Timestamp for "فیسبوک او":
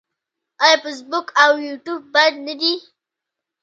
0.83-1.51